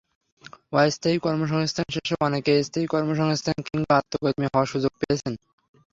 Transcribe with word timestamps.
অস্থায়ী 0.77 1.17
কর্মসংস্থান 1.19 1.87
শেষে 1.95 2.15
অনেকে 2.27 2.53
স্থায়ী 2.63 2.87
কর্মসংস্থান 2.87 3.57
কিংবা 3.67 3.93
আত্মকর্মী 3.99 4.45
হওয়ার 4.47 4.71
সুযোগ 4.73 4.91
পেয়েছেন। 4.99 5.33